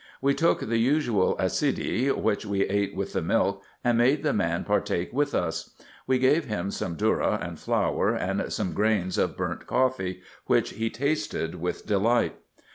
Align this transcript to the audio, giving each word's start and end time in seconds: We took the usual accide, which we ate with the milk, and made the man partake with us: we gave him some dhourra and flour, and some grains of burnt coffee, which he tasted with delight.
We 0.19 0.33
took 0.33 0.61
the 0.61 0.79
usual 0.79 1.35
accide, 1.39 2.13
which 2.13 2.43
we 2.43 2.63
ate 2.63 2.95
with 2.95 3.13
the 3.13 3.21
milk, 3.21 3.61
and 3.83 3.99
made 3.99 4.23
the 4.23 4.33
man 4.33 4.63
partake 4.63 5.13
with 5.13 5.35
us: 5.35 5.75
we 6.07 6.17
gave 6.17 6.45
him 6.45 6.71
some 6.71 6.97
dhourra 6.97 7.37
and 7.39 7.59
flour, 7.59 8.09
and 8.15 8.51
some 8.51 8.73
grains 8.73 9.19
of 9.19 9.37
burnt 9.37 9.67
coffee, 9.67 10.23
which 10.47 10.71
he 10.71 10.89
tasted 10.89 11.53
with 11.61 11.85
delight. 11.85 12.35